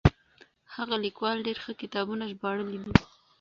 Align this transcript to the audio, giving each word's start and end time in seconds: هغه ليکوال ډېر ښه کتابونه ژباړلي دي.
هغه 0.75 0.95
ليکوال 1.05 1.37
ډېر 1.47 1.57
ښه 1.63 1.73
کتابونه 1.81 2.23
ژباړلي 2.31 2.77
دي. 2.83 2.91